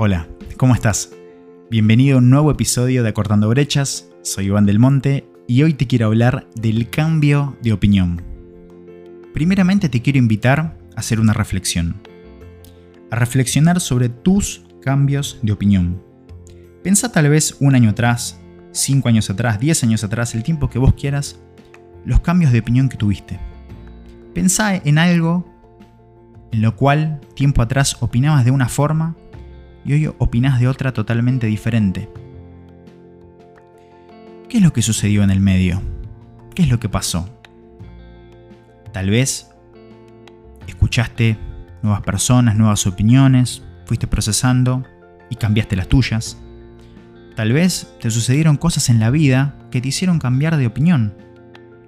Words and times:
Hola, 0.00 0.28
¿cómo 0.56 0.76
estás? 0.76 1.10
Bienvenido 1.72 2.14
a 2.14 2.18
un 2.18 2.30
nuevo 2.30 2.52
episodio 2.52 3.02
de 3.02 3.08
Acortando 3.08 3.48
Brechas, 3.48 4.08
soy 4.22 4.44
Iván 4.46 4.64
del 4.64 4.78
Monte 4.78 5.28
y 5.48 5.64
hoy 5.64 5.74
te 5.74 5.88
quiero 5.88 6.06
hablar 6.06 6.46
del 6.54 6.88
cambio 6.88 7.56
de 7.62 7.72
opinión. 7.72 8.22
Primeramente 9.34 9.88
te 9.88 10.00
quiero 10.00 10.20
invitar 10.20 10.78
a 10.94 11.00
hacer 11.00 11.18
una 11.18 11.32
reflexión, 11.32 12.00
a 13.10 13.16
reflexionar 13.16 13.80
sobre 13.80 14.08
tus 14.08 14.62
cambios 14.80 15.40
de 15.42 15.50
opinión. 15.50 16.00
Pensa 16.84 17.10
tal 17.10 17.28
vez 17.28 17.56
un 17.58 17.74
año 17.74 17.90
atrás, 17.90 18.38
cinco 18.70 19.08
años 19.08 19.28
atrás, 19.30 19.58
diez 19.58 19.82
años 19.82 20.04
atrás, 20.04 20.32
el 20.36 20.44
tiempo 20.44 20.70
que 20.70 20.78
vos 20.78 20.94
quieras, 20.94 21.40
los 22.04 22.20
cambios 22.20 22.52
de 22.52 22.60
opinión 22.60 22.88
que 22.88 22.98
tuviste. 22.98 23.40
Pensa 24.32 24.76
en 24.76 24.96
algo 24.96 25.44
en 26.52 26.62
lo 26.62 26.76
cual 26.76 27.20
tiempo 27.34 27.62
atrás 27.62 27.96
opinabas 27.98 28.44
de 28.44 28.52
una 28.52 28.68
forma 28.68 29.16
y 29.88 29.94
hoy 29.94 30.14
opinás 30.18 30.60
de 30.60 30.68
otra 30.68 30.92
totalmente 30.92 31.46
diferente. 31.46 32.10
¿Qué 34.50 34.58
es 34.58 34.62
lo 34.62 34.74
que 34.74 34.82
sucedió 34.82 35.22
en 35.22 35.30
el 35.30 35.40
medio? 35.40 35.80
¿Qué 36.54 36.62
es 36.62 36.68
lo 36.68 36.78
que 36.78 36.90
pasó? 36.90 37.26
Tal 38.92 39.08
vez 39.08 39.50
escuchaste 40.66 41.38
nuevas 41.82 42.02
personas, 42.02 42.54
nuevas 42.54 42.86
opiniones, 42.86 43.62
fuiste 43.86 44.06
procesando 44.06 44.84
y 45.30 45.36
cambiaste 45.36 45.74
las 45.74 45.88
tuyas. 45.88 46.38
Tal 47.34 47.54
vez 47.54 47.90
te 47.98 48.10
sucedieron 48.10 48.58
cosas 48.58 48.90
en 48.90 49.00
la 49.00 49.08
vida 49.08 49.56
que 49.70 49.80
te 49.80 49.88
hicieron 49.88 50.18
cambiar 50.18 50.58
de 50.58 50.66
opinión. 50.66 51.14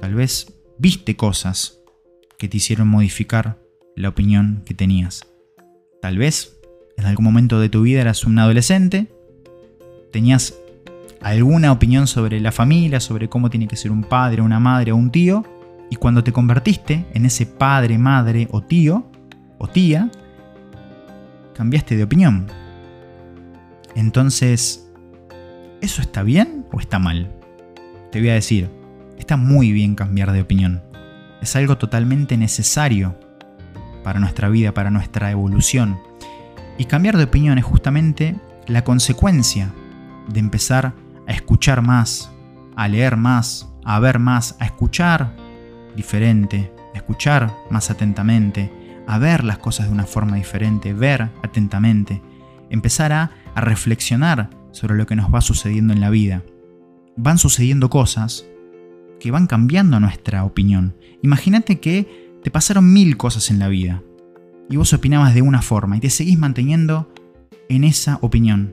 Tal 0.00 0.14
vez 0.14 0.54
viste 0.78 1.14
cosas 1.14 1.80
que 2.38 2.48
te 2.48 2.56
hicieron 2.56 2.88
modificar 2.88 3.62
la 3.96 4.08
opinión 4.08 4.62
que 4.64 4.72
tenías. 4.72 5.26
Tal 6.00 6.16
vez 6.16 6.61
en 7.02 7.08
algún 7.08 7.24
momento 7.24 7.60
de 7.60 7.68
tu 7.68 7.82
vida 7.82 8.00
eras 8.00 8.24
un 8.24 8.38
adolescente, 8.38 9.08
tenías 10.12 10.54
alguna 11.20 11.72
opinión 11.72 12.06
sobre 12.06 12.40
la 12.40 12.52
familia, 12.52 13.00
sobre 13.00 13.28
cómo 13.28 13.50
tiene 13.50 13.68
que 13.68 13.76
ser 13.76 13.90
un 13.90 14.04
padre, 14.04 14.42
una 14.42 14.60
madre 14.60 14.92
o 14.92 14.96
un 14.96 15.10
tío, 15.10 15.44
y 15.90 15.96
cuando 15.96 16.24
te 16.24 16.32
convertiste 16.32 17.04
en 17.12 17.26
ese 17.26 17.46
padre, 17.46 17.98
madre 17.98 18.48
o 18.50 18.62
tío 18.62 19.10
o 19.58 19.66
tía, 19.68 20.10
cambiaste 21.54 21.96
de 21.96 22.04
opinión. 22.04 22.46
Entonces, 23.94 24.88
¿eso 25.80 26.00
está 26.02 26.22
bien 26.22 26.64
o 26.72 26.80
está 26.80 26.98
mal? 26.98 27.30
Te 28.10 28.20
voy 28.20 28.30
a 28.30 28.34
decir, 28.34 28.70
está 29.18 29.36
muy 29.36 29.72
bien 29.72 29.94
cambiar 29.94 30.32
de 30.32 30.40
opinión. 30.40 30.82
Es 31.40 31.56
algo 31.56 31.78
totalmente 31.78 32.36
necesario 32.36 33.18
para 34.02 34.20
nuestra 34.20 34.48
vida, 34.48 34.72
para 34.72 34.90
nuestra 34.90 35.30
evolución. 35.30 35.98
Y 36.78 36.86
cambiar 36.86 37.16
de 37.16 37.24
opinión 37.24 37.58
es 37.58 37.64
justamente 37.64 38.36
la 38.66 38.84
consecuencia 38.84 39.72
de 40.28 40.40
empezar 40.40 40.94
a 41.26 41.32
escuchar 41.32 41.82
más, 41.82 42.32
a 42.76 42.88
leer 42.88 43.16
más, 43.16 43.72
a 43.84 43.98
ver 44.00 44.18
más, 44.18 44.56
a 44.58 44.64
escuchar 44.64 45.34
diferente, 45.96 46.72
a 46.94 46.98
escuchar 46.98 47.54
más 47.70 47.90
atentamente, 47.90 48.72
a 49.06 49.18
ver 49.18 49.44
las 49.44 49.58
cosas 49.58 49.86
de 49.86 49.92
una 49.92 50.06
forma 50.06 50.36
diferente, 50.36 50.94
ver 50.94 51.30
atentamente, 51.42 52.22
empezar 52.70 53.12
a, 53.12 53.30
a 53.54 53.60
reflexionar 53.60 54.50
sobre 54.70 54.96
lo 54.96 55.06
que 55.06 55.16
nos 55.16 55.32
va 55.32 55.40
sucediendo 55.40 55.92
en 55.92 56.00
la 56.00 56.10
vida. 56.10 56.42
Van 57.16 57.36
sucediendo 57.36 57.90
cosas 57.90 58.46
que 59.20 59.30
van 59.30 59.46
cambiando 59.46 60.00
nuestra 60.00 60.44
opinión. 60.44 60.96
Imagínate 61.22 61.78
que 61.78 62.40
te 62.42 62.50
pasaron 62.50 62.92
mil 62.92 63.16
cosas 63.16 63.50
en 63.50 63.58
la 63.58 63.68
vida 63.68 64.02
y 64.72 64.76
vos 64.76 64.94
opinabas 64.94 65.34
de 65.34 65.42
una 65.42 65.60
forma 65.60 65.98
y 65.98 66.00
te 66.00 66.08
seguís 66.08 66.38
manteniendo 66.38 67.12
en 67.68 67.84
esa 67.84 68.18
opinión, 68.22 68.72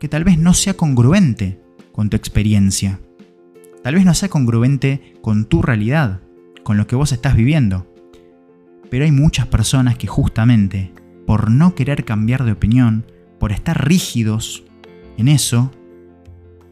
que 0.00 0.08
tal 0.08 0.24
vez 0.24 0.38
no 0.38 0.52
sea 0.54 0.74
congruente 0.74 1.62
con 1.92 2.10
tu 2.10 2.16
experiencia, 2.16 2.98
tal 3.84 3.94
vez 3.94 4.04
no 4.04 4.12
sea 4.12 4.28
congruente 4.28 5.14
con 5.22 5.44
tu 5.44 5.62
realidad, 5.62 6.20
con 6.64 6.76
lo 6.76 6.88
que 6.88 6.96
vos 6.96 7.12
estás 7.12 7.36
viviendo. 7.36 7.86
Pero 8.90 9.04
hay 9.04 9.12
muchas 9.12 9.46
personas 9.46 9.96
que 9.96 10.08
justamente 10.08 10.92
por 11.28 11.48
no 11.48 11.76
querer 11.76 12.04
cambiar 12.04 12.42
de 12.42 12.50
opinión, 12.50 13.06
por 13.38 13.52
estar 13.52 13.86
rígidos 13.86 14.64
en 15.16 15.28
eso, 15.28 15.70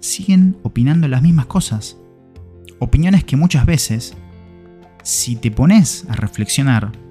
siguen 0.00 0.56
opinando 0.64 1.06
las 1.06 1.22
mismas 1.22 1.46
cosas. 1.46 1.96
Opiniones 2.80 3.22
que 3.22 3.36
muchas 3.36 3.66
veces, 3.66 4.16
si 5.04 5.36
te 5.36 5.52
pones 5.52 6.06
a 6.08 6.14
reflexionar, 6.14 7.03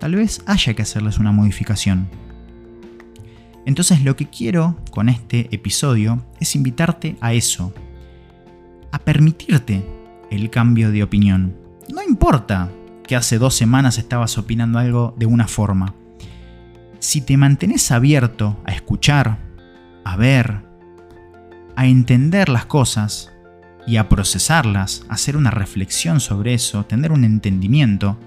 tal 0.00 0.16
vez 0.16 0.42
haya 0.46 0.74
que 0.74 0.82
hacerles 0.82 1.18
una 1.18 1.30
modificación. 1.30 2.08
Entonces 3.66 4.02
lo 4.02 4.16
que 4.16 4.26
quiero 4.26 4.76
con 4.90 5.08
este 5.08 5.54
episodio 5.54 6.24
es 6.40 6.56
invitarte 6.56 7.16
a 7.20 7.34
eso, 7.34 7.72
a 8.90 8.98
permitirte 8.98 9.86
el 10.30 10.50
cambio 10.50 10.90
de 10.90 11.04
opinión. 11.04 11.54
No 11.92 12.02
importa 12.02 12.70
que 13.06 13.14
hace 13.14 13.38
dos 13.38 13.54
semanas 13.54 13.98
estabas 13.98 14.38
opinando 14.38 14.78
algo 14.78 15.14
de 15.18 15.26
una 15.26 15.46
forma. 15.46 15.94
Si 16.98 17.20
te 17.20 17.36
mantienes 17.36 17.90
abierto 17.92 18.58
a 18.64 18.72
escuchar, 18.72 19.38
a 20.04 20.16
ver, 20.16 20.64
a 21.76 21.86
entender 21.86 22.48
las 22.48 22.64
cosas 22.66 23.32
y 23.86 23.96
a 23.96 24.08
procesarlas, 24.08 25.04
hacer 25.08 25.36
una 25.36 25.50
reflexión 25.50 26.20
sobre 26.20 26.54
eso, 26.54 26.84
tener 26.84 27.12
un 27.12 27.24
entendimiento, 27.24 28.18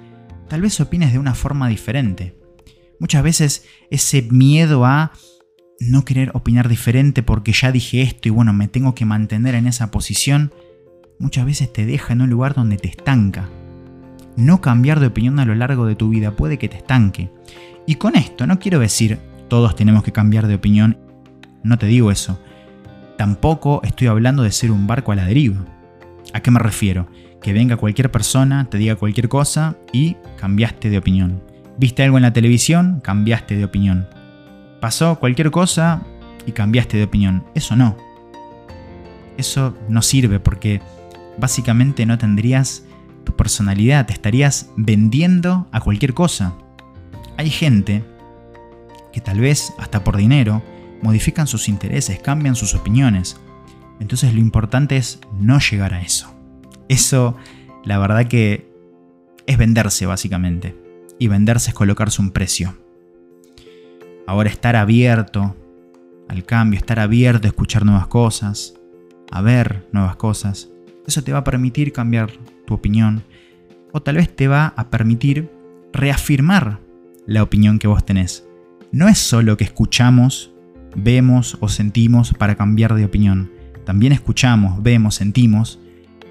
tal 0.47 0.61
vez 0.61 0.79
opines 0.79 1.13
de 1.13 1.19
una 1.19 1.35
forma 1.35 1.67
diferente. 1.67 2.37
Muchas 2.99 3.23
veces 3.23 3.65
ese 3.89 4.21
miedo 4.23 4.85
a 4.85 5.11
no 5.79 6.05
querer 6.05 6.31
opinar 6.33 6.69
diferente 6.69 7.23
porque 7.23 7.51
ya 7.51 7.71
dije 7.71 8.01
esto 8.01 8.27
y 8.29 8.31
bueno, 8.31 8.53
me 8.53 8.67
tengo 8.67 8.95
que 8.95 9.05
mantener 9.05 9.55
en 9.55 9.67
esa 9.67 9.91
posición, 9.91 10.53
muchas 11.19 11.45
veces 11.45 11.71
te 11.71 11.85
deja 11.85 12.13
en 12.13 12.21
un 12.21 12.29
lugar 12.29 12.53
donde 12.53 12.77
te 12.77 12.87
estanca. 12.87 13.49
No 14.35 14.61
cambiar 14.61 14.99
de 14.99 15.07
opinión 15.07 15.39
a 15.39 15.45
lo 15.45 15.55
largo 15.55 15.85
de 15.85 15.95
tu 15.95 16.09
vida 16.09 16.35
puede 16.35 16.57
que 16.57 16.69
te 16.69 16.77
estanque. 16.77 17.29
Y 17.85 17.95
con 17.95 18.15
esto 18.15 18.47
no 18.47 18.59
quiero 18.59 18.79
decir 18.79 19.19
todos 19.49 19.75
tenemos 19.75 20.03
que 20.03 20.11
cambiar 20.11 20.47
de 20.47 20.55
opinión, 20.55 20.97
no 21.63 21.77
te 21.77 21.85
digo 21.85 22.11
eso. 22.11 22.39
Tampoco 23.17 23.81
estoy 23.83 24.07
hablando 24.07 24.43
de 24.43 24.51
ser 24.51 24.71
un 24.71 24.87
barco 24.87 25.11
a 25.11 25.15
la 25.15 25.25
deriva. 25.25 25.65
¿A 26.31 26.39
qué 26.39 26.51
me 26.51 26.59
refiero? 26.59 27.07
Que 27.41 27.53
venga 27.53 27.77
cualquier 27.77 28.11
persona, 28.11 28.69
te 28.69 28.77
diga 28.77 28.95
cualquier 28.95 29.27
cosa 29.27 29.75
y 29.91 30.15
cambiaste 30.37 30.89
de 30.89 30.97
opinión. 30.97 31.43
Viste 31.77 32.03
algo 32.03 32.17
en 32.17 32.23
la 32.23 32.33
televisión, 32.33 33.01
cambiaste 33.03 33.55
de 33.57 33.65
opinión. 33.65 34.07
Pasó 34.79 35.19
cualquier 35.19 35.51
cosa 35.51 36.03
y 36.45 36.51
cambiaste 36.51 36.97
de 36.97 37.03
opinión. 37.03 37.43
Eso 37.55 37.75
no. 37.75 37.97
Eso 39.37 39.75
no 39.89 40.01
sirve 40.01 40.39
porque 40.39 40.81
básicamente 41.37 42.05
no 42.05 42.17
tendrías 42.17 42.85
tu 43.23 43.35
personalidad, 43.35 44.05
te 44.05 44.13
estarías 44.13 44.69
vendiendo 44.77 45.67
a 45.71 45.79
cualquier 45.81 46.13
cosa. 46.13 46.53
Hay 47.37 47.49
gente 47.49 48.03
que 49.11 49.21
tal 49.21 49.39
vez 49.39 49.73
hasta 49.77 50.03
por 50.03 50.17
dinero 50.17 50.61
modifican 51.01 51.47
sus 51.47 51.67
intereses, 51.69 52.19
cambian 52.19 52.55
sus 52.55 52.75
opiniones. 52.75 53.39
Entonces 54.03 54.33
lo 54.33 54.41
importante 54.41 54.97
es 54.97 55.21
no 55.39 55.59
llegar 55.59 55.93
a 55.93 56.01
eso. 56.01 56.35
Eso, 56.89 57.37
la 57.85 57.97
verdad 57.99 58.27
que 58.27 58.69
es 59.47 59.57
venderse 59.57 60.05
básicamente. 60.05 60.75
Y 61.19 61.29
venderse 61.29 61.69
es 61.69 61.73
colocarse 61.73 62.21
un 62.21 62.31
precio. 62.31 62.75
Ahora 64.27 64.49
estar 64.49 64.75
abierto 64.75 65.55
al 66.27 66.43
cambio, 66.43 66.77
estar 66.77 66.99
abierto 66.99 67.47
a 67.47 67.51
escuchar 67.51 67.85
nuevas 67.85 68.07
cosas, 68.07 68.73
a 69.31 69.41
ver 69.41 69.87
nuevas 69.93 70.17
cosas, 70.17 70.69
eso 71.07 71.23
te 71.23 71.31
va 71.31 71.39
a 71.39 71.43
permitir 71.45 71.93
cambiar 71.93 72.29
tu 72.67 72.73
opinión. 72.73 73.23
O 73.93 74.01
tal 74.01 74.17
vez 74.17 74.35
te 74.35 74.49
va 74.49 74.73
a 74.75 74.89
permitir 74.89 75.49
reafirmar 75.93 76.81
la 77.25 77.41
opinión 77.41 77.79
que 77.79 77.87
vos 77.87 78.05
tenés. 78.05 78.45
No 78.91 79.07
es 79.07 79.17
solo 79.17 79.55
que 79.55 79.63
escuchamos, 79.63 80.51
vemos 80.93 81.55
o 81.61 81.69
sentimos 81.69 82.33
para 82.33 82.55
cambiar 82.55 82.95
de 82.95 83.05
opinión. 83.05 83.52
También 83.85 84.13
escuchamos, 84.13 84.81
vemos, 84.81 85.15
sentimos 85.15 85.79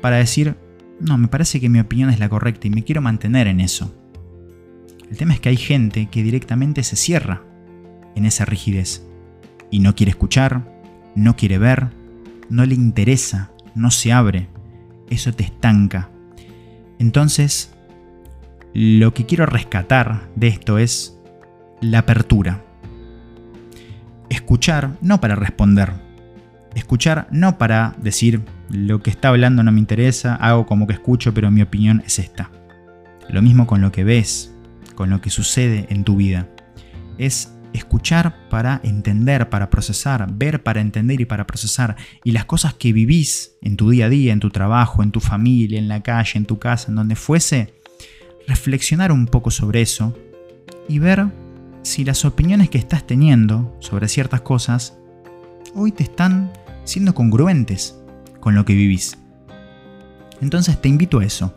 para 0.00 0.16
decir, 0.16 0.56
no, 1.00 1.18
me 1.18 1.28
parece 1.28 1.60
que 1.60 1.68
mi 1.68 1.80
opinión 1.80 2.10
es 2.10 2.18
la 2.18 2.28
correcta 2.28 2.66
y 2.66 2.70
me 2.70 2.84
quiero 2.84 3.02
mantener 3.02 3.46
en 3.46 3.60
eso. 3.60 3.94
El 5.10 5.16
tema 5.16 5.34
es 5.34 5.40
que 5.40 5.50
hay 5.50 5.56
gente 5.56 6.06
que 6.06 6.22
directamente 6.22 6.82
se 6.82 6.96
cierra 6.96 7.42
en 8.14 8.24
esa 8.24 8.44
rigidez 8.44 9.06
y 9.70 9.80
no 9.80 9.94
quiere 9.94 10.10
escuchar, 10.10 10.64
no 11.14 11.36
quiere 11.36 11.58
ver, 11.58 11.88
no 12.48 12.64
le 12.64 12.74
interesa, 12.74 13.50
no 13.74 13.90
se 13.90 14.12
abre. 14.12 14.48
Eso 15.10 15.32
te 15.32 15.44
estanca. 15.44 16.10
Entonces, 16.98 17.74
lo 18.74 19.12
que 19.12 19.26
quiero 19.26 19.44
rescatar 19.44 20.30
de 20.36 20.48
esto 20.48 20.78
es 20.78 21.18
la 21.80 22.00
apertura. 22.00 22.64
Escuchar 24.30 24.96
no 25.02 25.20
para 25.20 25.34
responder. 25.34 26.11
Escuchar 26.74 27.28
no 27.30 27.58
para 27.58 27.94
decir, 28.00 28.42
lo 28.70 29.02
que 29.02 29.10
está 29.10 29.28
hablando 29.28 29.62
no 29.62 29.72
me 29.72 29.80
interesa, 29.80 30.36
hago 30.36 30.66
como 30.66 30.86
que 30.86 30.94
escucho, 30.94 31.34
pero 31.34 31.50
mi 31.50 31.62
opinión 31.62 32.02
es 32.06 32.18
esta. 32.18 32.50
Lo 33.28 33.42
mismo 33.42 33.66
con 33.66 33.80
lo 33.80 33.92
que 33.92 34.04
ves, 34.04 34.54
con 34.94 35.10
lo 35.10 35.20
que 35.20 35.30
sucede 35.30 35.86
en 35.90 36.04
tu 36.04 36.16
vida. 36.16 36.48
Es 37.18 37.52
escuchar 37.72 38.48
para 38.48 38.80
entender, 38.82 39.48
para 39.48 39.70
procesar, 39.70 40.26
ver 40.32 40.62
para 40.62 40.80
entender 40.80 41.20
y 41.20 41.24
para 41.24 41.46
procesar. 41.46 41.96
Y 42.24 42.32
las 42.32 42.44
cosas 42.44 42.74
que 42.74 42.92
vivís 42.92 43.56
en 43.62 43.76
tu 43.76 43.90
día 43.90 44.06
a 44.06 44.08
día, 44.08 44.32
en 44.32 44.40
tu 44.40 44.50
trabajo, 44.50 45.02
en 45.02 45.12
tu 45.12 45.20
familia, 45.20 45.78
en 45.78 45.88
la 45.88 46.02
calle, 46.02 46.38
en 46.38 46.46
tu 46.46 46.58
casa, 46.58 46.88
en 46.88 46.96
donde 46.96 47.16
fuese, 47.16 47.74
reflexionar 48.46 49.12
un 49.12 49.26
poco 49.26 49.50
sobre 49.50 49.82
eso 49.82 50.16
y 50.88 50.98
ver 50.98 51.26
si 51.82 52.04
las 52.04 52.24
opiniones 52.24 52.70
que 52.70 52.78
estás 52.78 53.06
teniendo 53.06 53.76
sobre 53.80 54.08
ciertas 54.08 54.40
cosas 54.40 54.96
hoy 55.74 55.92
te 55.92 56.02
están 56.02 56.52
siendo 56.84 57.14
congruentes 57.14 57.98
con 58.40 58.54
lo 58.54 58.64
que 58.64 58.74
vivís. 58.74 59.18
Entonces 60.40 60.80
te 60.80 60.88
invito 60.88 61.20
a 61.20 61.24
eso. 61.24 61.54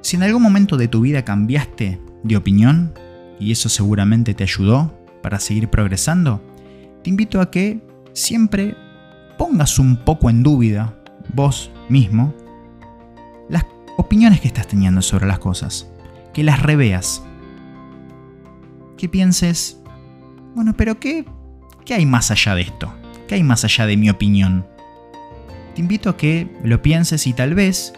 Si 0.00 0.16
en 0.16 0.22
algún 0.22 0.42
momento 0.42 0.76
de 0.76 0.88
tu 0.88 1.00
vida 1.00 1.24
cambiaste 1.24 2.00
de 2.22 2.36
opinión, 2.36 2.92
y 3.38 3.52
eso 3.52 3.68
seguramente 3.68 4.34
te 4.34 4.44
ayudó 4.44 4.92
para 5.22 5.40
seguir 5.40 5.68
progresando, 5.68 6.42
te 7.02 7.10
invito 7.10 7.40
a 7.40 7.50
que 7.50 7.80
siempre 8.12 8.76
pongas 9.38 9.78
un 9.78 9.96
poco 9.96 10.30
en 10.30 10.42
duda, 10.42 10.98
vos 11.34 11.70
mismo, 11.88 12.34
las 13.48 13.64
opiniones 13.96 14.40
que 14.40 14.48
estás 14.48 14.66
teniendo 14.66 15.02
sobre 15.02 15.26
las 15.26 15.38
cosas, 15.38 15.90
que 16.32 16.42
las 16.42 16.62
reveas, 16.62 17.22
que 18.96 19.08
pienses, 19.08 19.80
bueno, 20.54 20.74
pero 20.76 20.98
¿qué, 20.98 21.26
qué 21.84 21.94
hay 21.94 22.06
más 22.06 22.30
allá 22.30 22.54
de 22.54 22.62
esto? 22.62 22.92
¿Qué 23.26 23.34
hay 23.34 23.42
más 23.42 23.64
allá 23.64 23.86
de 23.86 23.96
mi 23.96 24.08
opinión? 24.08 24.66
Te 25.74 25.80
invito 25.80 26.10
a 26.10 26.16
que 26.16 26.48
lo 26.62 26.80
pienses 26.80 27.26
y 27.26 27.32
tal 27.32 27.54
vez 27.54 27.92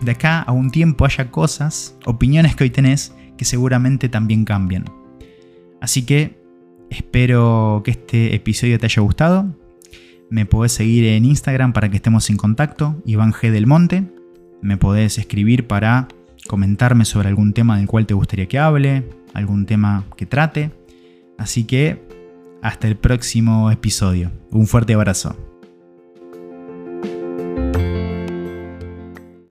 de 0.00 0.12
acá 0.12 0.40
a 0.42 0.52
un 0.52 0.70
tiempo 0.70 1.04
haya 1.04 1.30
cosas, 1.30 1.96
opiniones 2.04 2.54
que 2.54 2.64
hoy 2.64 2.70
tenés, 2.70 3.14
que 3.36 3.44
seguramente 3.44 4.08
también 4.08 4.44
cambian. 4.44 4.84
Así 5.80 6.06
que 6.06 6.40
espero 6.88 7.82
que 7.84 7.90
este 7.90 8.34
episodio 8.34 8.78
te 8.78 8.86
haya 8.86 9.02
gustado. 9.02 9.54
Me 10.30 10.46
podés 10.46 10.72
seguir 10.72 11.04
en 11.06 11.24
Instagram 11.24 11.72
para 11.72 11.90
que 11.90 11.96
estemos 11.96 12.30
en 12.30 12.36
contacto, 12.36 13.02
Iván 13.04 13.32
G. 13.32 13.50
del 13.50 13.66
Monte. 13.66 14.04
Me 14.62 14.76
podés 14.76 15.18
escribir 15.18 15.66
para 15.66 16.08
comentarme 16.46 17.04
sobre 17.04 17.28
algún 17.28 17.52
tema 17.52 17.76
del 17.76 17.86
cual 17.86 18.06
te 18.06 18.14
gustaría 18.14 18.46
que 18.46 18.58
hable, 18.58 19.08
algún 19.34 19.66
tema 19.66 20.04
que 20.16 20.26
trate. 20.26 20.70
Así 21.38 21.64
que 21.64 22.13
hasta 22.64 22.88
el 22.88 22.96
próximo 22.96 23.70
episodio. 23.70 24.32
Un 24.50 24.66
fuerte 24.66 24.94
abrazo. 24.94 25.53